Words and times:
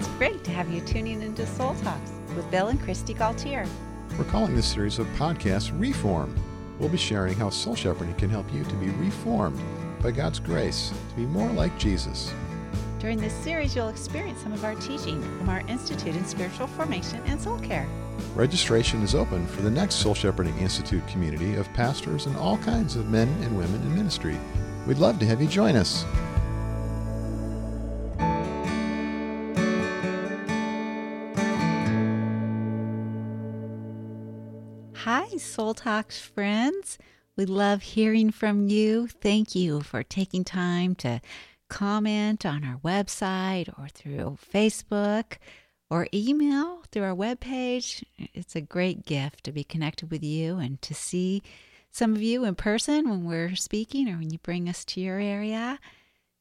It's 0.00 0.08
great 0.16 0.42
to 0.44 0.50
have 0.52 0.70
you 0.70 0.80
tuning 0.80 1.20
into 1.20 1.46
Soul 1.46 1.74
Talks 1.74 2.12
with 2.34 2.50
Bill 2.50 2.68
and 2.68 2.80
Kristi 2.80 3.14
Gaultiere. 3.14 3.68
We're 4.16 4.24
calling 4.24 4.56
this 4.56 4.66
series 4.66 4.98
of 4.98 5.06
podcasts 5.08 5.78
Reform. 5.78 6.34
We'll 6.78 6.88
be 6.88 6.96
sharing 6.96 7.34
how 7.34 7.50
soul 7.50 7.76
shepherding 7.76 8.14
can 8.14 8.30
help 8.30 8.50
you 8.50 8.64
to 8.64 8.74
be 8.76 8.88
reformed 8.88 9.60
by 10.02 10.12
God's 10.12 10.40
grace 10.40 10.90
to 11.10 11.16
be 11.16 11.26
more 11.26 11.50
like 11.50 11.78
Jesus. 11.78 12.32
During 12.98 13.18
this 13.18 13.34
series, 13.34 13.76
you'll 13.76 13.90
experience 13.90 14.40
some 14.40 14.54
of 14.54 14.64
our 14.64 14.74
teaching 14.76 15.20
from 15.36 15.50
our 15.50 15.60
Institute 15.68 16.16
in 16.16 16.24
Spiritual 16.24 16.68
Formation 16.68 17.22
and 17.26 17.38
Soul 17.38 17.58
Care. 17.58 17.86
Registration 18.34 19.02
is 19.02 19.14
open 19.14 19.46
for 19.48 19.60
the 19.60 19.70
next 19.70 19.96
Soul 19.96 20.14
Shepherding 20.14 20.56
Institute 20.60 21.06
community 21.08 21.56
of 21.56 21.70
pastors 21.74 22.24
and 22.24 22.34
all 22.38 22.56
kinds 22.56 22.96
of 22.96 23.10
men 23.10 23.28
and 23.42 23.54
women 23.54 23.82
in 23.82 23.94
ministry. 23.94 24.38
We'd 24.86 24.96
love 24.96 25.18
to 25.18 25.26
have 25.26 25.42
you 25.42 25.46
join 25.46 25.76
us. 25.76 26.06
Soul 35.60 35.74
Talks 35.74 36.18
friends. 36.18 36.96
We 37.36 37.44
love 37.44 37.82
hearing 37.82 38.30
from 38.30 38.68
you. 38.68 39.08
Thank 39.08 39.54
you 39.54 39.82
for 39.82 40.02
taking 40.02 40.42
time 40.42 40.94
to 40.94 41.20
comment 41.68 42.46
on 42.46 42.64
our 42.64 42.78
website 42.78 43.68
or 43.78 43.88
through 43.88 44.38
Facebook 44.50 45.36
or 45.90 46.08
email 46.14 46.84
through 46.90 47.02
our 47.02 47.14
webpage. 47.14 48.02
It's 48.32 48.56
a 48.56 48.62
great 48.62 49.04
gift 49.04 49.44
to 49.44 49.52
be 49.52 49.62
connected 49.62 50.10
with 50.10 50.24
you 50.24 50.56
and 50.56 50.80
to 50.80 50.94
see 50.94 51.42
some 51.90 52.16
of 52.16 52.22
you 52.22 52.46
in 52.46 52.54
person 52.54 53.10
when 53.10 53.24
we're 53.26 53.54
speaking 53.54 54.08
or 54.08 54.16
when 54.16 54.30
you 54.30 54.38
bring 54.38 54.66
us 54.66 54.82
to 54.86 55.00
your 55.02 55.20
area. 55.20 55.78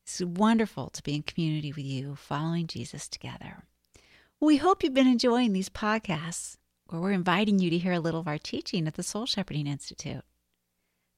It's 0.03 0.21
wonderful 0.21 0.91
to 0.91 1.03
be 1.03 1.15
in 1.15 1.23
community 1.23 1.73
with 1.73 1.83
you, 1.83 2.15
following 2.15 2.67
Jesus 2.67 3.09
together. 3.09 3.65
We 4.39 4.55
hope 4.55 4.81
you've 4.81 4.93
been 4.93 5.07
enjoying 5.07 5.51
these 5.51 5.67
podcasts 5.67 6.55
where 6.89 6.99
we're 6.99 7.11
inviting 7.11 7.59
you 7.59 7.69
to 7.69 7.77
hear 7.77 7.93
a 7.93 7.99
little 7.99 8.19
of 8.19 8.27
our 8.27 8.39
teaching 8.39 8.87
at 8.87 8.95
the 8.95 9.03
Soul 9.03 9.27
Shepherding 9.27 9.67
Institute. 9.67 10.23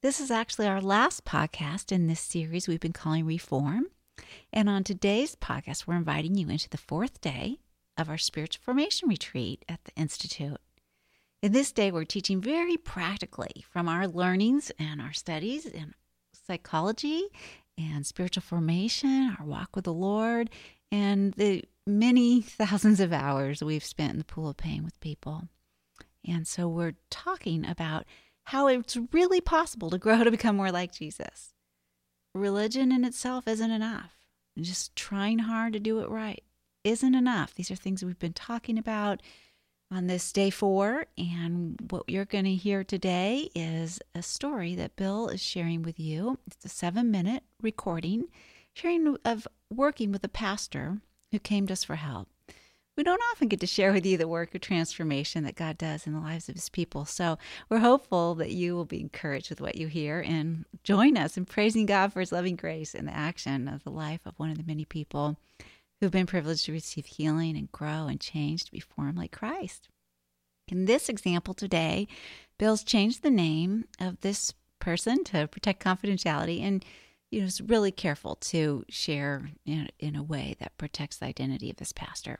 This 0.01 0.19
is 0.19 0.29
actually 0.29 0.67
our 0.67 0.81
last 0.81 1.23
podcast 1.23 1.93
in 1.93 2.07
this 2.07 2.19
series 2.19 2.67
we've 2.67 2.79
been 2.79 2.91
calling 2.91 3.25
Reform. 3.25 3.85
And 4.51 4.67
on 4.67 4.83
today's 4.83 5.35
podcast, 5.35 5.87
we're 5.87 5.95
inviting 5.95 6.35
you 6.35 6.49
into 6.49 6.69
the 6.69 6.77
fourth 6.77 7.21
day 7.21 7.59
of 7.97 8.09
our 8.09 8.17
spiritual 8.17 8.61
formation 8.63 9.07
retreat 9.07 9.63
at 9.69 9.83
the 9.85 9.93
Institute. 9.95 10.57
In 11.41 11.53
this 11.53 11.71
day, 11.71 11.89
we're 11.89 12.03
teaching 12.03 12.41
very 12.41 12.75
practically 12.75 13.63
from 13.69 13.87
our 13.87 14.07
learnings 14.07 14.71
and 14.77 15.01
our 15.01 15.13
studies 15.13 15.65
in 15.65 15.93
psychology 16.33 17.27
and 17.77 18.05
spiritual 18.05 18.43
formation, 18.43 19.35
our 19.39 19.45
walk 19.45 19.75
with 19.75 19.85
the 19.85 19.93
Lord, 19.93 20.49
and 20.91 21.33
the 21.35 21.63
many 21.87 22.41
thousands 22.41 22.99
of 22.99 23.13
hours 23.13 23.63
we've 23.63 23.85
spent 23.85 24.11
in 24.11 24.17
the 24.17 24.25
pool 24.25 24.49
of 24.49 24.57
pain 24.57 24.83
with 24.83 24.99
people. 24.99 25.47
And 26.27 26.47
so 26.47 26.67
we're 26.67 26.95
talking 27.09 27.65
about 27.65 28.05
how 28.45 28.67
it's 28.67 28.97
really 29.11 29.41
possible 29.41 29.89
to 29.89 29.97
grow 29.97 30.23
to 30.23 30.31
become 30.31 30.55
more 30.55 30.71
like 30.71 30.93
Jesus. 30.93 31.53
Religion 32.33 32.91
in 32.91 33.03
itself 33.03 33.47
isn't 33.47 33.71
enough. 33.71 34.15
Just 34.59 34.95
trying 34.95 35.39
hard 35.39 35.73
to 35.73 35.79
do 35.79 35.99
it 35.99 36.09
right 36.09 36.43
isn't 36.83 37.15
enough. 37.15 37.53
These 37.53 37.71
are 37.71 37.75
things 37.75 38.03
we've 38.03 38.19
been 38.19 38.33
talking 38.33 38.77
about 38.77 39.21
on 39.91 40.07
this 40.07 40.31
day 40.31 40.49
four. 40.49 41.05
And 41.17 41.77
what 41.89 42.09
you're 42.09 42.25
going 42.25 42.45
to 42.45 42.55
hear 42.55 42.83
today 42.83 43.49
is 43.53 43.99
a 44.15 44.21
story 44.21 44.75
that 44.75 44.95
Bill 44.95 45.27
is 45.27 45.41
sharing 45.41 45.83
with 45.83 45.99
you. 45.99 46.39
It's 46.47 46.65
a 46.65 46.69
seven 46.69 47.11
minute 47.11 47.43
recording, 47.61 48.25
sharing 48.73 49.17
of 49.25 49.47
working 49.69 50.11
with 50.11 50.23
a 50.23 50.29
pastor 50.29 51.01
who 51.31 51.39
came 51.39 51.67
to 51.67 51.73
us 51.73 51.83
for 51.83 51.95
help. 51.95 52.29
We 52.97 53.03
don't 53.03 53.21
often 53.31 53.47
get 53.47 53.61
to 53.61 53.67
share 53.67 53.93
with 53.93 54.05
you 54.05 54.17
the 54.17 54.27
work 54.27 54.53
of 54.53 54.61
transformation 54.61 55.43
that 55.45 55.55
God 55.55 55.77
does 55.77 56.05
in 56.05 56.13
the 56.13 56.19
lives 56.19 56.49
of 56.49 56.55
his 56.55 56.67
people. 56.67 57.05
So 57.05 57.37
we're 57.69 57.79
hopeful 57.79 58.35
that 58.35 58.51
you 58.51 58.75
will 58.75 58.85
be 58.85 58.99
encouraged 58.99 59.49
with 59.49 59.61
what 59.61 59.75
you 59.75 59.87
hear 59.87 60.19
and 60.19 60.65
join 60.83 61.17
us 61.17 61.37
in 61.37 61.45
praising 61.45 61.85
God 61.85 62.11
for 62.11 62.19
his 62.19 62.33
loving 62.33 62.57
grace 62.57 62.93
and 62.93 63.07
the 63.07 63.15
action 63.15 63.69
of 63.69 63.83
the 63.83 63.91
life 63.91 64.21
of 64.25 64.37
one 64.37 64.51
of 64.51 64.57
the 64.57 64.65
many 64.67 64.83
people 64.83 65.37
who've 65.99 66.11
been 66.11 66.25
privileged 66.25 66.65
to 66.65 66.73
receive 66.73 67.05
healing 67.05 67.55
and 67.55 67.71
grow 67.71 68.07
and 68.07 68.19
change 68.19 68.65
to 68.65 68.71
be 68.71 68.81
formed 68.81 69.17
like 69.17 69.31
Christ. 69.31 69.87
In 70.67 70.85
this 70.85 71.07
example 71.07 71.53
today, 71.53 72.07
Bill's 72.57 72.83
changed 72.83 73.23
the 73.23 73.31
name 73.31 73.85
of 73.99 74.19
this 74.19 74.53
person 74.79 75.23
to 75.25 75.47
protect 75.47 75.83
confidentiality 75.83 76.61
and 76.61 76.83
you 77.29 77.39
know 77.39 77.45
is 77.45 77.61
really 77.61 77.91
careful 77.91 78.35
to 78.35 78.83
share 78.89 79.49
in, 79.65 79.89
in 79.99 80.15
a 80.15 80.23
way 80.23 80.55
that 80.59 80.77
protects 80.77 81.17
the 81.17 81.25
identity 81.25 81.69
of 81.69 81.77
this 81.77 81.93
pastor. 81.93 82.39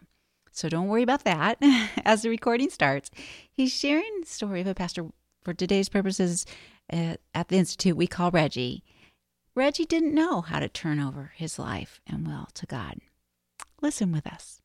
So 0.52 0.70
don't 0.70 0.88
worry 0.88 1.04
about 1.04 1.24
that. 1.24 1.58
As 2.06 2.22
the 2.22 2.30
recording 2.30 2.70
starts, 2.70 3.10
he's 3.52 3.74
sharing 3.74 4.22
the 4.22 4.28
story 4.28 4.62
of 4.62 4.68
a 4.68 4.76
pastor 4.76 5.08
for 5.44 5.54
today's 5.54 5.90
purposes 5.90 6.46
uh, 6.92 7.16
at 7.34 7.48
the 7.48 7.58
institute 7.58 7.98
we 7.98 8.08
call 8.08 8.32
Reggie. 8.32 8.84
Reggie 9.56 9.86
didn't 9.86 10.14
know 10.14 10.42
how 10.42 10.60
to 10.60 10.70
turn 10.70 11.00
over 11.00 11.32
his 11.36 11.58
life 11.58 12.02
and 12.08 12.28
will 12.28 12.48
to 12.54 12.66
God. 12.66 13.00
Listen 13.82 14.12
with 14.12 14.28
us. 14.28 14.62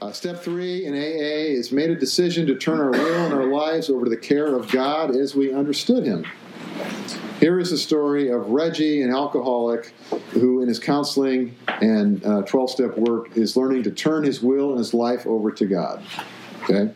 Uh, 0.00 0.12
step 0.12 0.42
three 0.42 0.84
in 0.84 0.92
AA 0.92 1.56
is 1.56 1.70
made 1.70 1.90
a 1.90 1.94
decision 1.94 2.46
to 2.46 2.54
turn 2.54 2.80
our 2.80 2.90
will 2.90 3.24
and 3.24 3.34
our 3.34 3.46
lives 3.46 3.88
over 3.88 4.04
to 4.04 4.10
the 4.10 4.16
care 4.16 4.54
of 4.54 4.70
God 4.70 5.14
as 5.14 5.34
we 5.34 5.52
understood 5.52 6.04
Him. 6.04 6.26
Here 7.44 7.60
is 7.60 7.68
the 7.68 7.76
story 7.76 8.30
of 8.30 8.48
Reggie, 8.48 9.02
an 9.02 9.10
alcoholic, 9.10 9.92
who 10.30 10.62
in 10.62 10.68
his 10.68 10.78
counseling 10.78 11.54
and 11.82 12.22
12 12.22 12.54
uh, 12.54 12.66
step 12.66 12.96
work 12.96 13.36
is 13.36 13.54
learning 13.54 13.82
to 13.82 13.90
turn 13.90 14.24
his 14.24 14.40
will 14.40 14.70
and 14.70 14.78
his 14.78 14.94
life 14.94 15.26
over 15.26 15.50
to 15.50 15.66
God. 15.66 16.02
Okay? 16.62 16.94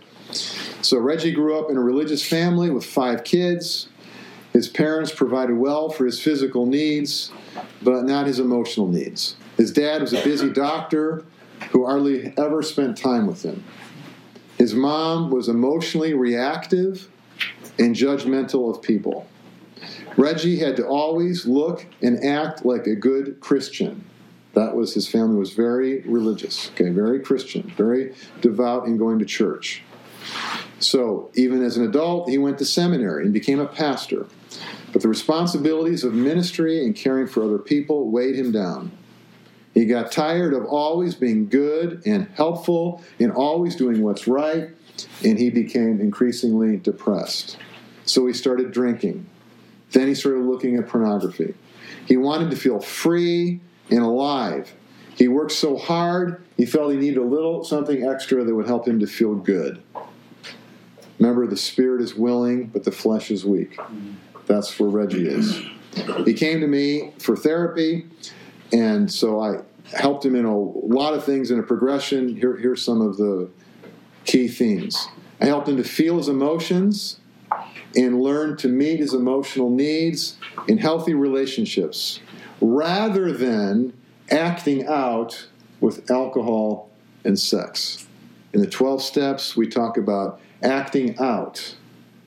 So 0.80 0.96
Reggie 1.00 1.32
grew 1.32 1.60
up 1.60 1.70
in 1.70 1.76
a 1.76 1.82
religious 1.82 2.26
family 2.26 2.70
with 2.70 2.86
five 2.86 3.24
kids. 3.24 3.90
His 4.54 4.70
parents 4.70 5.12
provided 5.12 5.58
well 5.58 5.90
for 5.90 6.06
his 6.06 6.18
physical 6.18 6.64
needs, 6.64 7.30
but 7.82 8.04
not 8.04 8.26
his 8.26 8.40
emotional 8.40 8.88
needs. 8.88 9.36
His 9.58 9.70
dad 9.70 10.00
was 10.00 10.14
a 10.14 10.24
busy 10.24 10.48
doctor 10.48 11.26
who 11.72 11.84
hardly 11.84 12.32
ever 12.38 12.62
spent 12.62 12.96
time 12.96 13.26
with 13.26 13.42
him. 13.42 13.62
His 14.56 14.72
mom 14.72 15.30
was 15.30 15.50
emotionally 15.50 16.14
reactive 16.14 17.10
and 17.78 17.94
judgmental 17.94 18.74
of 18.74 18.80
people. 18.80 19.28
Reggie 20.16 20.58
had 20.58 20.76
to 20.76 20.86
always 20.86 21.46
look 21.46 21.86
and 22.02 22.24
act 22.24 22.64
like 22.64 22.86
a 22.86 22.94
good 22.94 23.40
Christian. 23.40 24.04
That 24.54 24.74
was 24.74 24.94
his 24.94 25.06
family 25.06 25.36
was 25.36 25.52
very 25.52 26.00
religious, 26.00 26.70
okay, 26.70 26.88
very 26.90 27.20
Christian, 27.20 27.72
very 27.76 28.14
devout 28.40 28.86
in 28.86 28.96
going 28.96 29.18
to 29.20 29.24
church. 29.24 29.82
So, 30.80 31.30
even 31.34 31.62
as 31.62 31.76
an 31.76 31.84
adult, 31.84 32.28
he 32.28 32.38
went 32.38 32.58
to 32.58 32.64
seminary 32.64 33.24
and 33.24 33.32
became 33.32 33.60
a 33.60 33.66
pastor. 33.66 34.26
But 34.92 35.02
the 35.02 35.08
responsibilities 35.08 36.04
of 36.04 36.14
ministry 36.14 36.84
and 36.84 36.94
caring 36.94 37.26
for 37.26 37.42
other 37.42 37.58
people 37.58 38.10
weighed 38.10 38.36
him 38.36 38.52
down. 38.52 38.92
He 39.74 39.84
got 39.84 40.10
tired 40.10 40.54
of 40.54 40.64
always 40.64 41.14
being 41.14 41.48
good 41.48 42.02
and 42.06 42.28
helpful 42.34 43.02
and 43.20 43.30
always 43.30 43.76
doing 43.76 44.02
what's 44.02 44.26
right, 44.26 44.70
and 45.24 45.38
he 45.38 45.50
became 45.50 46.00
increasingly 46.00 46.78
depressed. 46.78 47.58
So 48.04 48.26
he 48.26 48.32
started 48.32 48.72
drinking. 48.72 49.26
Then 49.92 50.08
he 50.08 50.14
started 50.14 50.44
looking 50.44 50.76
at 50.76 50.88
pornography. 50.88 51.54
He 52.06 52.16
wanted 52.16 52.50
to 52.50 52.56
feel 52.56 52.80
free 52.80 53.60
and 53.90 54.00
alive. 54.00 54.72
He 55.16 55.28
worked 55.28 55.52
so 55.52 55.76
hard, 55.76 56.44
he 56.56 56.64
felt 56.64 56.92
he 56.92 56.96
needed 56.96 57.18
a 57.18 57.24
little 57.24 57.64
something 57.64 58.06
extra 58.06 58.44
that 58.44 58.54
would 58.54 58.66
help 58.66 58.86
him 58.86 59.00
to 59.00 59.06
feel 59.06 59.34
good. 59.34 59.82
Remember, 61.18 61.46
the 61.46 61.56
spirit 61.56 62.00
is 62.00 62.14
willing, 62.14 62.66
but 62.66 62.84
the 62.84 62.92
flesh 62.92 63.30
is 63.30 63.44
weak. 63.44 63.78
That's 64.46 64.78
where 64.78 64.88
Reggie 64.88 65.26
is. 65.26 65.60
He 66.24 66.34
came 66.34 66.60
to 66.60 66.68
me 66.68 67.12
for 67.18 67.36
therapy, 67.36 68.06
and 68.72 69.10
so 69.10 69.40
I 69.40 69.62
helped 69.96 70.24
him 70.24 70.36
in 70.36 70.44
a 70.44 70.56
lot 70.56 71.14
of 71.14 71.24
things 71.24 71.50
in 71.50 71.58
a 71.58 71.62
progression. 71.62 72.36
Here, 72.36 72.56
here's 72.56 72.82
some 72.82 73.00
of 73.00 73.16
the 73.16 73.50
key 74.24 74.46
themes. 74.46 75.08
I 75.40 75.46
helped 75.46 75.68
him 75.68 75.76
to 75.76 75.84
feel 75.84 76.18
his 76.18 76.28
emotions 76.28 77.18
and 77.96 78.20
learn 78.20 78.56
to 78.58 78.68
meet 78.68 79.00
his 79.00 79.14
emotional 79.14 79.70
needs 79.70 80.36
in 80.66 80.78
healthy 80.78 81.14
relationships 81.14 82.20
rather 82.60 83.32
than 83.32 83.92
acting 84.30 84.86
out 84.86 85.46
with 85.80 86.10
alcohol 86.10 86.90
and 87.24 87.38
sex. 87.38 88.06
In 88.52 88.60
the 88.60 88.66
12 88.66 89.02
steps, 89.02 89.56
we 89.56 89.68
talk 89.68 89.96
about 89.96 90.40
acting 90.62 91.18
out, 91.18 91.76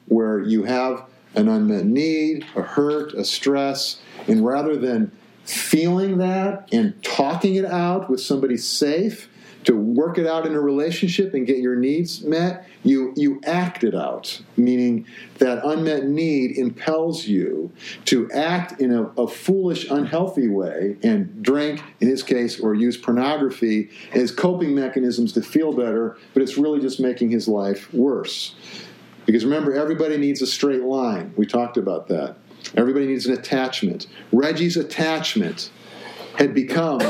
where 0.07 0.39
you 0.39 0.63
have 0.63 1.05
an 1.35 1.47
unmet 1.47 1.85
need, 1.85 2.45
a 2.55 2.61
hurt, 2.61 3.13
a 3.13 3.23
stress, 3.23 4.01
and 4.27 4.45
rather 4.45 4.75
than 4.75 5.11
feeling 5.43 6.17
that 6.19 6.67
and 6.71 7.01
talking 7.03 7.55
it 7.55 7.65
out 7.65 8.09
with 8.09 8.21
somebody 8.21 8.57
safe, 8.57 9.27
to 9.63 9.75
work 9.75 10.17
it 10.17 10.25
out 10.25 10.45
in 10.45 10.55
a 10.55 10.59
relationship 10.59 11.33
and 11.33 11.45
get 11.45 11.57
your 11.57 11.75
needs 11.75 12.23
met, 12.23 12.67
you 12.83 13.13
you 13.15 13.39
act 13.45 13.83
it 13.83 13.93
out, 13.93 14.41
meaning 14.57 15.05
that 15.37 15.63
unmet 15.63 16.05
need 16.05 16.57
impels 16.57 17.27
you 17.27 17.71
to 18.05 18.29
act 18.31 18.81
in 18.81 18.91
a, 18.91 19.03
a 19.21 19.27
foolish, 19.27 19.89
unhealthy 19.89 20.47
way 20.47 20.97
and 21.03 21.43
drink, 21.43 21.81
in 21.99 22.07
his 22.07 22.23
case, 22.23 22.59
or 22.59 22.73
use 22.73 22.97
pornography 22.97 23.89
as 24.13 24.31
coping 24.31 24.73
mechanisms 24.73 25.33
to 25.33 25.41
feel 25.41 25.73
better, 25.73 26.17
but 26.33 26.41
it's 26.41 26.57
really 26.57 26.79
just 26.79 26.99
making 26.99 27.29
his 27.29 27.47
life 27.47 27.93
worse. 27.93 28.55
Because 29.25 29.45
remember, 29.45 29.75
everybody 29.75 30.17
needs 30.17 30.41
a 30.41 30.47
straight 30.47 30.81
line. 30.81 31.33
We 31.37 31.45
talked 31.45 31.77
about 31.77 32.07
that. 32.07 32.37
Everybody 32.75 33.07
needs 33.07 33.27
an 33.27 33.33
attachment. 33.33 34.07
Reggie's 34.31 34.77
attachment 34.77 35.71
had 36.37 36.53
become 36.53 37.01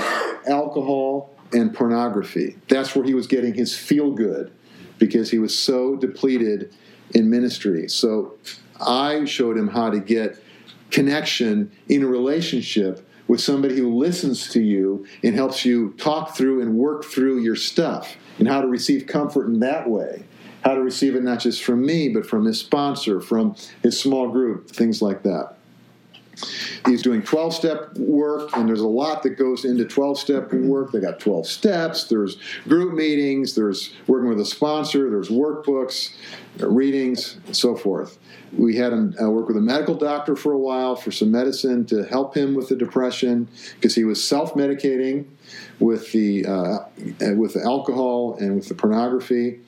alcohol 0.47 1.33
and 1.53 1.73
pornography. 1.73 2.57
That's 2.67 2.95
where 2.95 3.05
he 3.05 3.13
was 3.13 3.27
getting 3.27 3.53
his 3.53 3.77
feel 3.77 4.11
good 4.11 4.51
because 4.97 5.31
he 5.31 5.39
was 5.39 5.57
so 5.57 5.95
depleted 5.95 6.73
in 7.11 7.29
ministry. 7.29 7.87
So 7.87 8.37
I 8.79 9.25
showed 9.25 9.57
him 9.57 9.67
how 9.67 9.89
to 9.89 9.99
get 9.99 10.41
connection 10.89 11.71
in 11.87 12.03
a 12.03 12.07
relationship 12.07 13.07
with 13.27 13.39
somebody 13.39 13.77
who 13.77 13.95
listens 13.97 14.49
to 14.49 14.61
you 14.61 15.05
and 15.23 15.35
helps 15.35 15.63
you 15.63 15.93
talk 15.97 16.35
through 16.35 16.61
and 16.61 16.75
work 16.75 17.05
through 17.05 17.39
your 17.39 17.55
stuff 17.55 18.15
and 18.39 18.47
how 18.47 18.61
to 18.61 18.67
receive 18.67 19.07
comfort 19.07 19.47
in 19.47 19.59
that 19.59 19.89
way. 19.89 20.25
How 20.63 20.75
to 20.75 20.81
receive 20.81 21.15
it 21.15 21.23
not 21.23 21.39
just 21.39 21.63
from 21.63 21.83
me, 21.83 22.09
but 22.09 22.25
from 22.25 22.45
his 22.45 22.59
sponsor, 22.59 23.19
from 23.19 23.55
his 23.81 23.99
small 23.99 24.29
group, 24.29 24.69
things 24.69 25.01
like 25.01 25.23
that. 25.23 25.55
He's 26.85 27.01
doing 27.01 27.21
12 27.21 27.53
step 27.53 27.95
work, 27.97 28.55
and 28.55 28.67
there's 28.67 28.81
a 28.81 28.87
lot 28.87 29.23
that 29.23 29.31
goes 29.31 29.65
into 29.65 29.85
12 29.85 30.19
step 30.19 30.53
work. 30.53 30.91
They 30.91 30.99
got 30.99 31.19
12 31.19 31.47
steps, 31.47 32.05
there's 32.05 32.37
group 32.67 32.93
meetings, 32.93 33.55
there's 33.55 33.93
working 34.07 34.29
with 34.29 34.39
a 34.39 34.45
sponsor, 34.45 35.09
there's 35.09 35.29
workbooks, 35.29 36.13
readings, 36.59 37.37
and 37.45 37.55
so 37.55 37.75
forth. 37.75 38.17
We 38.57 38.75
had 38.75 38.91
him 38.91 39.15
uh, 39.21 39.29
work 39.29 39.47
with 39.47 39.57
a 39.57 39.61
medical 39.61 39.95
doctor 39.95 40.35
for 40.35 40.51
a 40.51 40.57
while 40.57 40.95
for 40.95 41.11
some 41.11 41.31
medicine 41.31 41.85
to 41.85 42.03
help 42.03 42.35
him 42.35 42.53
with 42.53 42.67
the 42.67 42.75
depression 42.75 43.47
because 43.75 43.95
he 43.95 44.03
was 44.03 44.21
self 44.21 44.55
medicating 44.55 45.25
with 45.79 46.11
the 46.11 46.45
uh, 46.45 46.79
with 47.35 47.53
the 47.53 47.61
alcohol 47.63 48.35
and 48.39 48.55
with 48.55 48.67
the 48.67 48.75
pornography. 48.75 49.59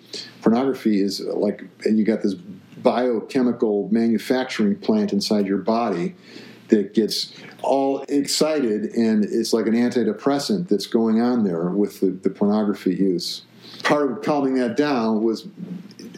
Pornography 0.41 1.01
is 1.01 1.21
like 1.21 1.63
and 1.85 1.97
you 1.97 2.03
got 2.03 2.21
this 2.21 2.35
biochemical 2.77 3.89
manufacturing 3.91 4.75
plant 4.75 5.13
inside 5.13 5.47
your 5.47 5.59
body 5.59 6.15
that 6.69 6.93
gets 6.93 7.33
all 7.61 8.01
excited, 8.09 8.85
and 8.95 9.23
it's 9.23 9.53
like 9.53 9.67
an 9.67 9.73
antidepressant 9.73 10.67
that's 10.67 10.87
going 10.87 11.21
on 11.21 11.43
there 11.43 11.69
with 11.69 11.99
the, 11.99 12.07
the 12.07 12.29
pornography 12.29 12.95
use. 12.95 13.43
Part 13.83 14.11
of 14.11 14.21
calming 14.21 14.55
that 14.55 14.77
down 14.77 15.23
was 15.23 15.47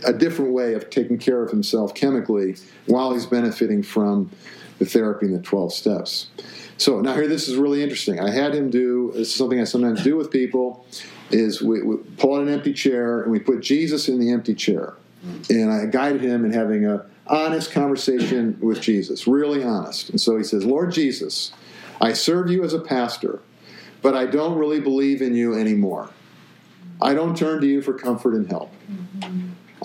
a 0.05 0.13
different 0.13 0.51
way 0.51 0.73
of 0.73 0.89
taking 0.89 1.17
care 1.17 1.43
of 1.43 1.49
himself 1.51 1.93
chemically 1.93 2.55
while 2.85 3.13
he's 3.13 3.25
benefiting 3.25 3.83
from 3.83 4.31
the 4.79 4.85
therapy 4.85 5.25
and 5.27 5.35
the 5.35 5.41
12 5.41 5.73
steps. 5.73 6.27
So 6.77 7.01
now 7.01 7.13
here, 7.13 7.27
this 7.27 7.47
is 7.47 7.55
really 7.55 7.81
interesting. 7.81 8.19
I 8.19 8.31
had 8.31 8.53
him 8.53 8.69
do 8.69 9.11
this 9.13 9.29
is 9.29 9.35
something 9.35 9.59
I 9.59 9.63
sometimes 9.63 10.03
do 10.03 10.17
with 10.17 10.29
people 10.29 10.85
is 11.31 11.61
we, 11.61 11.81
we 11.81 11.97
pull 12.17 12.35
out 12.35 12.43
an 12.43 12.49
empty 12.49 12.73
chair 12.73 13.21
and 13.21 13.31
we 13.31 13.39
put 13.39 13.61
Jesus 13.61 14.09
in 14.09 14.19
the 14.19 14.31
empty 14.31 14.53
chair, 14.53 14.93
and 15.49 15.71
I 15.71 15.85
guided 15.85 16.21
him 16.21 16.45
in 16.45 16.53
having 16.53 16.85
a 16.85 17.05
honest 17.27 17.71
conversation 17.71 18.57
with 18.61 18.81
Jesus, 18.81 19.27
really 19.27 19.63
honest. 19.63 20.09
And 20.09 20.21
so 20.21 20.37
he 20.37 20.43
says, 20.43 20.65
Lord 20.65 20.91
Jesus, 20.91 21.51
I 22.01 22.13
serve 22.13 22.49
you 22.49 22.63
as 22.63 22.73
a 22.73 22.79
pastor, 22.79 23.39
but 24.01 24.15
I 24.15 24.25
don't 24.25 24.57
really 24.57 24.79
believe 24.79 25.21
in 25.21 25.33
you 25.33 25.55
anymore. 25.55 26.09
I 27.01 27.13
don't 27.13 27.35
turn 27.35 27.61
to 27.61 27.67
you 27.67 27.81
for 27.81 27.93
comfort 27.93 28.33
and 28.35 28.47
help. 28.47 28.71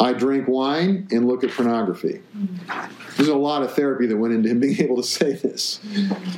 I 0.01 0.15
drink 0.15 0.49
wine 0.49 1.09
and 1.11 1.27
look 1.27 1.45
at 1.45 1.51
pornography. 1.51 2.23
There's 3.17 3.29
a 3.29 3.37
lot 3.37 3.63
of 3.63 3.75
therapy 3.75 4.07
that 4.07 4.17
went 4.17 4.33
into 4.33 4.49
him 4.49 4.61
being 4.61 4.81
able 4.81 4.97
to 4.97 5.03
say 5.03 5.33
this, 5.33 5.81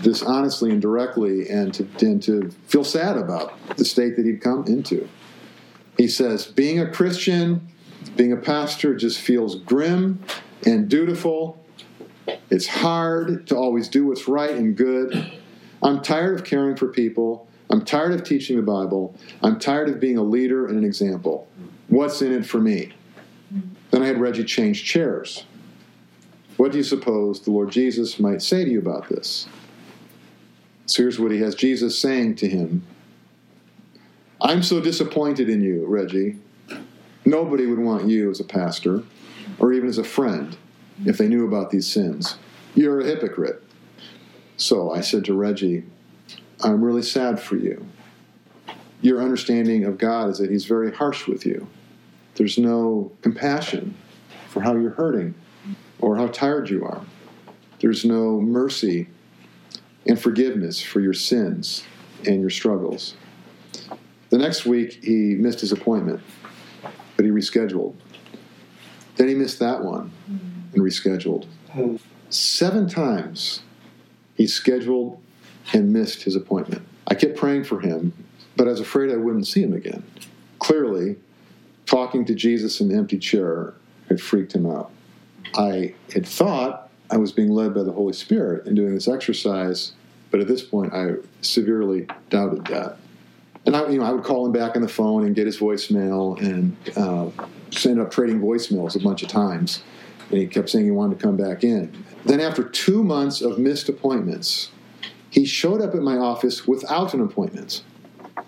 this 0.00 0.22
honestly 0.22 0.70
and 0.70 0.82
directly, 0.82 1.48
and 1.48 1.72
to, 1.74 1.86
and 2.00 2.22
to 2.24 2.50
feel 2.66 2.84
sad 2.84 3.16
about 3.16 3.54
the 3.76 3.84
state 3.84 4.16
that 4.16 4.26
he'd 4.26 4.40
come 4.40 4.64
into. 4.66 5.08
He 5.96 6.08
says, 6.08 6.46
being 6.46 6.80
a 6.80 6.90
Christian, 6.90 7.68
being 8.16 8.32
a 8.32 8.36
pastor 8.36 8.94
just 8.94 9.20
feels 9.20 9.56
grim 9.56 10.22
and 10.64 10.88
dutiful. 10.88 11.64
It's 12.50 12.66
hard 12.66 13.46
to 13.48 13.56
always 13.56 13.88
do 13.88 14.06
what's 14.06 14.28
right 14.28 14.54
and 14.54 14.76
good. 14.76 15.32
I'm 15.82 16.02
tired 16.02 16.38
of 16.38 16.44
caring 16.44 16.76
for 16.76 16.88
people. 16.88 17.48
I'm 17.70 17.84
tired 17.84 18.12
of 18.12 18.22
teaching 18.22 18.56
the 18.56 18.62
Bible. 18.62 19.14
I'm 19.42 19.58
tired 19.58 19.88
of 19.88 19.98
being 19.98 20.18
a 20.18 20.22
leader 20.22 20.66
and 20.66 20.78
an 20.78 20.84
example. 20.84 21.48
What's 21.88 22.22
in 22.22 22.32
it 22.32 22.46
for 22.46 22.60
me? 22.60 22.92
Then 23.90 24.02
I 24.02 24.06
had 24.06 24.20
Reggie 24.20 24.44
change 24.44 24.84
chairs. 24.84 25.44
What 26.56 26.72
do 26.72 26.78
you 26.78 26.84
suppose 26.84 27.40
the 27.40 27.50
Lord 27.50 27.70
Jesus 27.70 28.20
might 28.20 28.42
say 28.42 28.64
to 28.64 28.70
you 28.70 28.78
about 28.78 29.08
this? 29.08 29.48
So 30.86 31.02
here's 31.02 31.18
what 31.18 31.32
he 31.32 31.40
has 31.40 31.54
Jesus 31.54 31.98
saying 31.98 32.36
to 32.36 32.48
him 32.48 32.84
I'm 34.40 34.62
so 34.62 34.80
disappointed 34.80 35.48
in 35.48 35.62
you, 35.62 35.86
Reggie. 35.86 36.38
Nobody 37.24 37.66
would 37.66 37.78
want 37.78 38.08
you 38.08 38.30
as 38.30 38.40
a 38.40 38.44
pastor 38.44 39.02
or 39.58 39.72
even 39.72 39.88
as 39.88 39.98
a 39.98 40.04
friend 40.04 40.56
if 41.04 41.18
they 41.18 41.28
knew 41.28 41.46
about 41.46 41.70
these 41.70 41.90
sins. 41.90 42.36
You're 42.74 43.00
a 43.00 43.04
hypocrite. 43.04 43.62
So 44.56 44.92
I 44.92 45.00
said 45.00 45.24
to 45.26 45.34
Reggie, 45.34 45.84
I'm 46.62 46.82
really 46.82 47.02
sad 47.02 47.40
for 47.40 47.56
you. 47.56 47.86
Your 49.00 49.20
understanding 49.20 49.84
of 49.84 49.98
God 49.98 50.30
is 50.30 50.38
that 50.38 50.50
He's 50.50 50.64
very 50.64 50.92
harsh 50.92 51.26
with 51.26 51.44
you. 51.44 51.66
There's 52.34 52.56
no 52.56 53.12
compassion 53.20 53.96
for 54.48 54.62
how 54.62 54.76
you're 54.76 54.90
hurting 54.90 55.34
or 56.00 56.16
how 56.16 56.28
tired 56.28 56.70
you 56.70 56.84
are. 56.84 57.04
There's 57.80 58.04
no 58.04 58.40
mercy 58.40 59.08
and 60.06 60.20
forgiveness 60.20 60.80
for 60.80 61.00
your 61.00 61.14
sins 61.14 61.84
and 62.26 62.40
your 62.40 62.50
struggles. 62.50 63.14
The 64.30 64.38
next 64.38 64.64
week, 64.64 65.04
he 65.04 65.34
missed 65.34 65.60
his 65.60 65.72
appointment, 65.72 66.20
he 67.24 67.30
rescheduled. 67.30 67.94
Then 69.16 69.28
he 69.28 69.34
missed 69.34 69.58
that 69.58 69.82
one 69.82 70.10
and 70.74 70.82
rescheduled. 70.82 71.46
Seven 72.30 72.88
times 72.88 73.60
he 74.36 74.46
scheduled 74.46 75.20
and 75.72 75.92
missed 75.92 76.22
his 76.22 76.34
appointment. 76.34 76.82
I 77.06 77.14
kept 77.14 77.36
praying 77.36 77.64
for 77.64 77.80
him, 77.80 78.12
but 78.56 78.66
I 78.66 78.70
was 78.70 78.80
afraid 78.80 79.10
I 79.10 79.16
wouldn't 79.16 79.46
see 79.46 79.62
him 79.62 79.72
again. 79.74 80.02
Clearly, 80.58 81.16
talking 81.86 82.24
to 82.24 82.34
Jesus 82.34 82.80
in 82.80 82.88
the 82.88 82.94
empty 82.94 83.18
chair 83.18 83.74
had 84.08 84.20
freaked 84.20 84.54
him 84.54 84.66
out. 84.66 84.90
I 85.54 85.94
had 86.14 86.26
thought 86.26 86.90
I 87.10 87.18
was 87.18 87.32
being 87.32 87.50
led 87.50 87.74
by 87.74 87.82
the 87.82 87.92
Holy 87.92 88.14
Spirit 88.14 88.66
in 88.66 88.74
doing 88.74 88.94
this 88.94 89.08
exercise, 89.08 89.92
but 90.30 90.40
at 90.40 90.48
this 90.48 90.62
point 90.62 90.94
I 90.94 91.16
severely 91.42 92.06
doubted 92.30 92.64
that. 92.66 92.96
And 93.64 93.76
I, 93.76 93.88
you 93.88 93.98
know, 93.98 94.04
I 94.04 94.10
would 94.10 94.24
call 94.24 94.44
him 94.44 94.52
back 94.52 94.74
on 94.74 94.82
the 94.82 94.88
phone 94.88 95.24
and 95.24 95.34
get 95.34 95.46
his 95.46 95.58
voicemail, 95.58 96.40
and 96.40 96.76
uh, 96.96 97.30
just 97.70 97.86
ended 97.86 98.04
up 98.04 98.10
trading 98.10 98.40
voicemails 98.40 98.96
a 98.96 98.98
bunch 98.98 99.22
of 99.22 99.28
times. 99.28 99.82
And 100.30 100.38
he 100.38 100.46
kept 100.46 100.70
saying 100.70 100.84
he 100.84 100.90
wanted 100.90 101.18
to 101.18 101.24
come 101.24 101.36
back 101.36 101.62
in. 101.62 102.04
Then, 102.24 102.40
after 102.40 102.64
two 102.64 103.02
months 103.04 103.40
of 103.40 103.58
missed 103.58 103.88
appointments, 103.88 104.70
he 105.30 105.44
showed 105.44 105.80
up 105.80 105.94
at 105.94 106.02
my 106.02 106.16
office 106.16 106.66
without 106.66 107.14
an 107.14 107.20
appointment. 107.20 107.82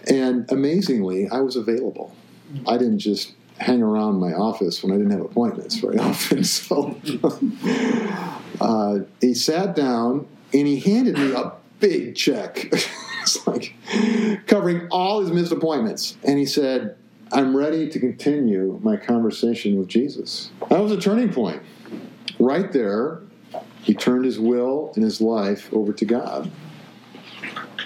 And 0.08 0.50
amazingly, 0.50 1.28
I 1.28 1.40
was 1.40 1.56
available. 1.56 2.14
I 2.66 2.76
didn't 2.76 2.98
just 2.98 3.34
hang 3.58 3.82
around 3.82 4.16
my 4.16 4.32
office 4.32 4.82
when 4.82 4.92
I 4.92 4.96
didn't 4.96 5.12
have 5.12 5.22
appointments 5.22 5.76
very 5.76 5.98
often. 6.10 6.44
So 6.44 7.00
uh, 8.60 8.98
he 9.20 9.34
sat 9.34 9.74
down 9.76 10.26
and 10.52 10.66
he 10.66 10.80
handed 10.80 11.16
me 11.16 11.32
a 11.32 11.52
big 11.80 12.16
check. 12.16 12.72
it's 13.24 13.46
like 13.46 13.74
covering 14.46 14.88
all 14.90 15.20
his 15.20 15.30
missed 15.30 15.52
appointments. 15.52 16.16
And 16.22 16.38
he 16.38 16.46
said, 16.46 16.96
I'm 17.32 17.56
ready 17.56 17.88
to 17.88 17.98
continue 17.98 18.78
my 18.82 18.96
conversation 18.96 19.78
with 19.78 19.88
Jesus. 19.88 20.50
That 20.68 20.80
was 20.80 20.92
a 20.92 21.00
turning 21.00 21.32
point. 21.32 21.62
Right 22.38 22.70
there, 22.72 23.20
he 23.82 23.94
turned 23.94 24.24
his 24.24 24.38
will 24.38 24.92
and 24.94 25.02
his 25.02 25.20
life 25.20 25.72
over 25.72 25.92
to 25.92 26.04
God. 26.04 26.50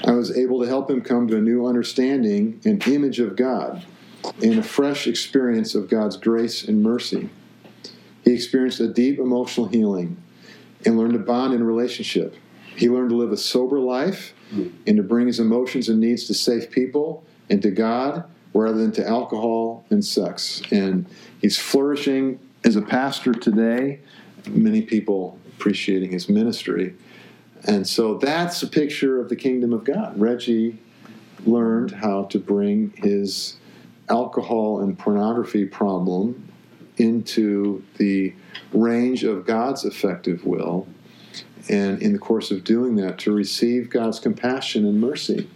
I 0.04 0.12
was 0.12 0.36
able 0.36 0.60
to 0.60 0.66
help 0.66 0.90
him 0.90 1.02
come 1.02 1.28
to 1.28 1.36
a 1.36 1.40
new 1.40 1.66
understanding 1.66 2.60
and 2.64 2.86
image 2.86 3.20
of 3.20 3.36
God 3.36 3.84
and 4.42 4.58
a 4.58 4.62
fresh 4.62 5.06
experience 5.06 5.74
of 5.74 5.88
God's 5.88 6.16
grace 6.16 6.64
and 6.64 6.82
mercy. 6.82 7.28
He 8.24 8.32
experienced 8.32 8.80
a 8.80 8.88
deep 8.88 9.18
emotional 9.18 9.68
healing 9.68 10.22
and 10.84 10.98
learned 10.98 11.14
to 11.14 11.18
bond 11.18 11.54
in 11.54 11.64
relationship. 11.64 12.36
He 12.76 12.88
learned 12.88 13.10
to 13.10 13.16
live 13.16 13.32
a 13.32 13.36
sober 13.36 13.78
life 13.78 14.34
and 14.50 14.96
to 14.96 15.02
bring 15.02 15.26
his 15.26 15.40
emotions 15.40 15.88
and 15.88 16.00
needs 16.00 16.24
to 16.24 16.34
safe 16.34 16.70
people 16.70 17.24
and 17.50 17.62
to 17.62 17.70
God 17.70 18.24
rather 18.54 18.78
than 18.78 18.92
to 18.92 19.06
alcohol 19.06 19.84
and 19.90 20.04
sex. 20.04 20.62
And 20.70 21.06
he's 21.40 21.58
flourishing 21.58 22.40
as 22.64 22.76
a 22.76 22.82
pastor 22.82 23.32
today. 23.32 24.00
Many 24.48 24.82
people 24.82 25.38
appreciating 25.56 26.10
his 26.10 26.28
ministry. 26.28 26.94
And 27.64 27.86
so 27.86 28.18
that's 28.18 28.62
a 28.62 28.66
picture 28.68 29.20
of 29.20 29.28
the 29.28 29.36
kingdom 29.36 29.72
of 29.72 29.84
God. 29.84 30.18
Reggie 30.18 30.78
learned 31.44 31.90
how 31.90 32.24
to 32.24 32.38
bring 32.38 32.92
his 32.96 33.56
alcohol 34.08 34.80
and 34.80 34.98
pornography 34.98 35.64
problem 35.66 36.48
into 36.96 37.82
the 37.96 38.34
range 38.72 39.24
of 39.24 39.46
God's 39.46 39.84
effective 39.84 40.44
will, 40.44 40.86
and 41.68 42.02
in 42.02 42.12
the 42.12 42.18
course 42.18 42.50
of 42.50 42.64
doing 42.64 42.96
that, 42.96 43.18
to 43.18 43.32
receive 43.32 43.90
God's 43.90 44.18
compassion 44.20 44.84
and 44.84 45.00
mercy. 45.00 45.48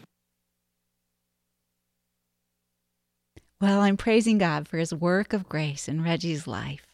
Well, 3.60 3.80
I'm 3.80 3.96
praising 3.96 4.38
God 4.38 4.66
for 4.66 4.78
his 4.78 4.92
work 4.92 5.32
of 5.32 5.48
grace 5.48 5.88
in 5.88 6.02
Reggie's 6.02 6.46
life. 6.46 6.86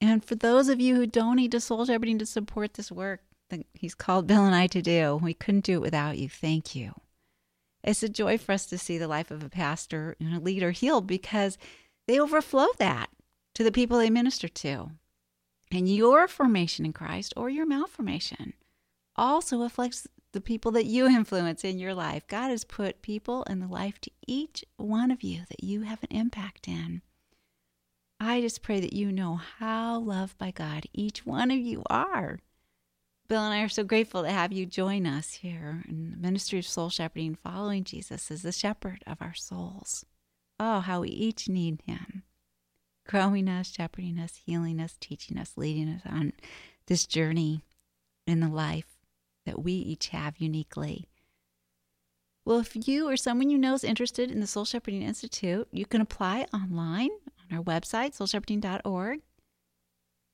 And 0.00 0.24
for 0.24 0.34
those 0.34 0.68
of 0.68 0.80
you 0.80 0.96
who 0.96 1.06
donate 1.06 1.52
to 1.52 1.60
Soul 1.60 1.84
Shepherding 1.84 2.18
to 2.18 2.26
support 2.26 2.74
this 2.74 2.90
work 2.90 3.20
that 3.50 3.64
he's 3.72 3.94
called 3.94 4.26
Bill 4.26 4.44
and 4.44 4.54
I 4.54 4.66
to 4.66 4.82
do, 4.82 5.20
we 5.22 5.32
couldn't 5.32 5.64
do 5.64 5.74
it 5.74 5.82
without 5.82 6.18
you. 6.18 6.28
Thank 6.28 6.74
you. 6.74 6.92
It's 7.84 8.02
a 8.02 8.08
joy 8.08 8.36
for 8.36 8.52
us 8.52 8.66
to 8.66 8.78
see 8.78 8.98
the 8.98 9.06
life 9.06 9.30
of 9.30 9.44
a 9.44 9.48
pastor 9.48 10.16
and 10.18 10.34
a 10.34 10.40
leader 10.40 10.72
healed 10.72 11.06
because 11.06 11.56
they 12.08 12.18
overflow 12.18 12.66
that 12.78 13.08
to 13.54 13.62
the 13.62 13.72
people 13.72 13.98
they 13.98 14.10
minister 14.10 14.48
to. 14.48 14.90
And 15.70 15.88
your 15.88 16.28
formation 16.28 16.84
in 16.84 16.92
Christ 16.92 17.34
or 17.36 17.50
your 17.50 17.66
malformation 17.66 18.54
also 19.16 19.62
affects 19.62 20.06
the 20.32 20.40
people 20.40 20.70
that 20.72 20.86
you 20.86 21.06
influence 21.06 21.64
in 21.64 21.78
your 21.78 21.94
life. 21.94 22.26
God 22.28 22.50
has 22.50 22.64
put 22.64 23.02
people 23.02 23.42
in 23.44 23.60
the 23.60 23.66
life 23.66 24.00
to 24.02 24.10
each 24.26 24.64
one 24.76 25.10
of 25.10 25.22
you 25.22 25.42
that 25.48 25.64
you 25.64 25.82
have 25.82 26.02
an 26.02 26.16
impact 26.16 26.68
in. 26.68 27.02
I 28.20 28.40
just 28.40 28.62
pray 28.62 28.80
that 28.80 28.92
you 28.92 29.12
know 29.12 29.36
how 29.36 29.98
loved 29.98 30.38
by 30.38 30.50
God 30.50 30.86
each 30.92 31.26
one 31.26 31.50
of 31.50 31.58
you 31.58 31.82
are. 31.90 32.38
Bill 33.28 33.42
and 33.44 33.52
I 33.52 33.62
are 33.62 33.68
so 33.68 33.82
grateful 33.82 34.22
to 34.22 34.30
have 34.30 34.52
you 34.52 34.66
join 34.66 35.06
us 35.06 35.32
here 35.34 35.82
in 35.88 36.12
the 36.12 36.16
ministry 36.16 36.60
of 36.60 36.66
soul 36.66 36.90
shepherding, 36.90 37.34
following 37.34 37.82
Jesus 37.82 38.30
as 38.30 38.42
the 38.42 38.52
shepherd 38.52 39.02
of 39.06 39.20
our 39.20 39.34
souls. 39.34 40.06
Oh, 40.60 40.80
how 40.80 41.00
we 41.00 41.08
each 41.08 41.48
need 41.48 41.82
him, 41.86 42.22
growing 43.06 43.48
us, 43.48 43.72
shepherding 43.72 44.18
us, 44.18 44.40
healing 44.44 44.80
us, 44.80 44.96
teaching 45.00 45.38
us, 45.38 45.52
leading 45.56 45.88
us 45.88 46.02
on 46.04 46.32
this 46.86 47.06
journey 47.06 47.62
in 48.26 48.40
the 48.40 48.48
life 48.48 48.96
that 49.44 49.62
we 49.62 49.72
each 49.72 50.08
have 50.08 50.38
uniquely. 50.38 51.06
Well, 52.44 52.60
if 52.60 52.88
you 52.88 53.08
or 53.08 53.16
someone 53.16 53.50
you 53.50 53.58
know 53.58 53.74
is 53.74 53.82
interested 53.82 54.30
in 54.30 54.40
the 54.40 54.46
Soul 54.46 54.64
Shepherding 54.64 55.02
Institute, 55.02 55.66
you 55.72 55.84
can 55.84 56.00
apply 56.00 56.46
online 56.54 57.10
on 57.50 57.58
our 57.58 57.62
website, 57.62 58.16
soulshepherding.org. 58.16 59.20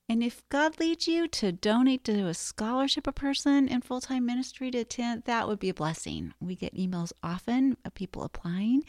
And 0.08 0.22
if 0.22 0.46
God 0.50 0.78
leads 0.78 1.08
you 1.08 1.26
to 1.28 1.52
donate 1.52 2.04
to 2.04 2.26
a 2.26 2.34
scholarship 2.34 3.06
a 3.06 3.12
person 3.12 3.66
in 3.66 3.80
full 3.80 4.02
time 4.02 4.26
ministry 4.26 4.70
to 4.70 4.78
attend, 4.78 5.24
that 5.24 5.48
would 5.48 5.58
be 5.58 5.70
a 5.70 5.74
blessing. 5.74 6.34
We 6.38 6.54
get 6.54 6.76
emails 6.76 7.12
often 7.22 7.78
of 7.84 7.94
people 7.94 8.22
applying 8.22 8.84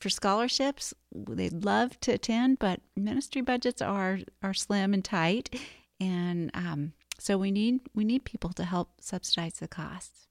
for 0.00 0.08
scholarships. 0.08 0.94
They'd 1.14 1.64
love 1.64 1.98
to 2.00 2.12
attend, 2.12 2.58
but 2.58 2.80
ministry 2.96 3.42
budgets 3.42 3.82
are 3.82 4.20
are 4.42 4.54
slim 4.54 4.94
and 4.94 5.04
tight, 5.04 5.58
and 6.00 6.50
um, 6.54 6.92
so 7.18 7.38
we 7.38 7.50
need 7.50 7.80
we 7.94 8.04
need 8.04 8.24
people 8.24 8.52
to 8.54 8.64
help 8.64 8.90
subsidize 9.00 9.54
the 9.54 9.68
costs. 9.68 10.26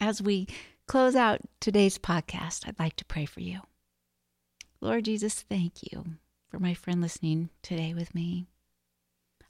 As 0.00 0.22
we 0.22 0.48
close 0.86 1.14
out 1.14 1.40
today's 1.60 1.98
podcast, 1.98 2.66
I'd 2.66 2.78
like 2.78 2.96
to 2.96 3.04
pray 3.04 3.24
for 3.24 3.40
you. 3.40 3.60
Lord 4.80 5.04
Jesus, 5.04 5.34
thank 5.34 5.92
you 5.92 6.04
for 6.50 6.58
my 6.58 6.74
friend 6.74 7.00
listening 7.00 7.50
today 7.62 7.94
with 7.94 8.14
me. 8.14 8.46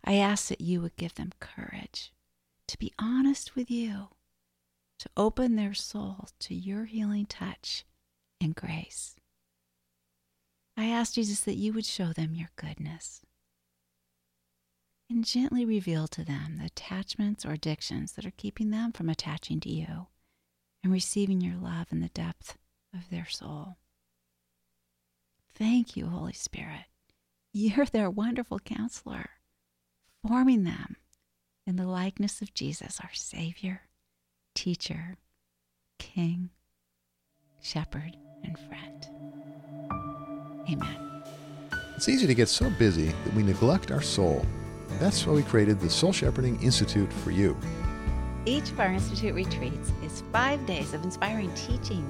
I 0.04 0.14
ask 0.14 0.48
that 0.48 0.60
you 0.60 0.80
would 0.80 0.96
give 0.96 1.14
them 1.14 1.32
courage 1.40 2.12
to 2.72 2.78
be 2.78 2.92
honest 2.98 3.54
with 3.54 3.70
you, 3.70 4.08
to 4.98 5.10
open 5.14 5.56
their 5.56 5.74
soul 5.74 6.28
to 6.40 6.54
your 6.54 6.86
healing 6.86 7.26
touch 7.26 7.84
and 8.42 8.54
grace. 8.54 9.16
I 10.76 10.86
ask 10.86 11.14
Jesus 11.14 11.40
that 11.40 11.56
you 11.56 11.72
would 11.72 11.86
show 11.86 12.12
them 12.12 12.34
your 12.34 12.50
goodness 12.56 13.22
and 15.12 15.24
gently 15.24 15.64
reveal 15.64 16.08
to 16.08 16.24
them 16.24 16.56
the 16.58 16.64
attachments 16.66 17.44
or 17.44 17.52
addictions 17.52 18.12
that 18.12 18.24
are 18.24 18.32
keeping 18.36 18.70
them 18.70 18.92
from 18.92 19.10
attaching 19.10 19.60
to 19.60 19.68
you 19.68 20.06
and 20.82 20.92
receiving 20.92 21.40
your 21.40 21.56
love 21.56 21.88
in 21.92 22.00
the 22.00 22.08
depth 22.08 22.56
of 22.94 23.10
their 23.10 23.26
soul. 23.28 23.76
Thank 25.54 25.96
you, 25.96 26.06
Holy 26.06 26.32
Spirit. 26.32 26.86
You're 27.52 27.84
their 27.84 28.08
wonderful 28.08 28.58
counselor, 28.58 29.30
forming 30.26 30.64
them 30.64 30.96
in 31.66 31.76
the 31.76 31.86
likeness 31.86 32.40
of 32.40 32.54
Jesus, 32.54 32.98
our 33.02 33.12
Savior, 33.12 33.82
teacher, 34.54 35.18
King, 35.98 36.48
shepherd, 37.60 38.16
and 38.44 38.58
friend. 38.58 39.08
Amen. 40.70 40.96
It's 41.96 42.08
easy 42.08 42.26
to 42.26 42.34
get 42.34 42.48
so 42.48 42.70
busy 42.70 43.06
that 43.24 43.34
we 43.34 43.42
neglect 43.42 43.90
our 43.90 44.02
soul. 44.02 44.44
That's 44.98 45.26
why 45.26 45.34
we 45.34 45.42
created 45.42 45.80
the 45.80 45.90
Soul 45.90 46.12
Shepherding 46.12 46.60
Institute 46.62 47.12
for 47.12 47.30
you. 47.30 47.56
Each 48.44 48.70
of 48.70 48.80
our 48.80 48.92
Institute 48.92 49.34
retreats 49.34 49.92
is 50.02 50.24
five 50.32 50.66
days 50.66 50.94
of 50.94 51.04
inspiring 51.04 51.52
teaching, 51.54 52.04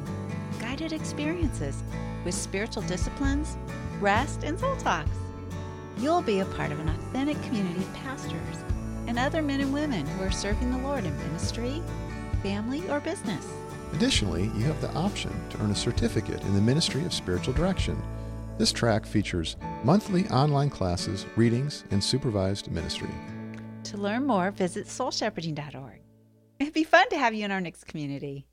guided 0.59 0.93
experiences 0.93 1.83
with 2.25 2.35
spiritual 2.35 2.83
disciplines, 2.85 3.59
rest, 4.01 4.43
and 4.45 4.59
soul 4.59 4.77
talks. 4.77 5.11
You'll 5.99 6.23
be 6.23 6.41
a 6.41 6.47
part 6.47 6.73
of 6.73 6.81
an 6.81 6.89
authentic 6.89 7.41
community 7.43 7.81
of 7.81 7.95
pastors 7.95 8.65
and 9.07 9.19
other 9.19 9.43
men 9.43 9.61
and 9.61 9.73
women 9.73 10.07
who 10.07 10.25
are 10.25 10.31
serving 10.31 10.71
the 10.71 10.79
Lord 10.79 11.05
in 11.05 11.17
ministry, 11.19 11.83
family, 12.43 12.89
or 12.89 13.01
business. 13.01 13.47
Additionally, 13.93 14.45
you 14.57 14.65
have 14.65 14.81
the 14.81 14.93
option 14.95 15.33
to 15.51 15.61
earn 15.61 15.71
a 15.71 15.77
certificate 15.77 16.43
in 16.43 16.55
the 16.55 16.61
Ministry 16.61 17.05
of 17.05 17.13
Spiritual 17.13 17.55
Direction. 17.55 18.03
This 18.59 18.73
track 18.73 19.07
features 19.07 19.57
monthly 19.85 20.29
online 20.29 20.71
classes, 20.71 21.27
readings, 21.37 21.85
and 21.91 22.03
supervised 22.03 22.71
ministry. 22.71 23.11
To 23.85 23.97
learn 23.97 24.27
more, 24.27 24.51
visit 24.51 24.87
soulshepherding.org. 24.87 26.01
It'd 26.59 26.75
be 26.75 26.85
fun 26.85 27.09
to 27.11 27.19
have 27.19 27.35
you 27.35 27.45
in 27.45 27.51
our 27.51 27.61
next 27.61 27.87
community. 27.87 28.47